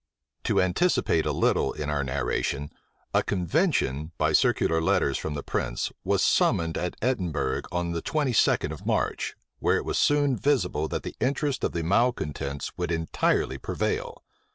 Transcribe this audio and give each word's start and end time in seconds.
To 0.45 0.59
anticipate 0.59 1.27
a 1.27 1.31
little 1.31 1.73
in 1.73 1.91
our 1.91 2.03
narration; 2.03 2.71
a 3.13 3.21
convention, 3.21 4.13
by 4.17 4.33
circular 4.33 4.81
letters 4.81 5.15
from 5.15 5.35
the 5.35 5.43
prince, 5.43 5.91
was 6.03 6.23
summoned 6.23 6.75
at 6.75 6.95
Edinburgh 7.03 7.61
on 7.71 7.91
the 7.91 8.01
twenty 8.01 8.33
second 8.33 8.71
of 8.71 8.83
March, 8.83 9.35
where 9.59 9.77
it 9.77 9.85
was 9.85 9.99
soon 9.99 10.35
visible 10.35 10.87
that 10.87 11.03
the 11.03 11.15
interest 11.19 11.63
of 11.63 11.73
the 11.73 11.83
malecontents 11.83 12.75
would 12.79 12.91
entirely 12.91 13.59
prevail. 13.59 14.23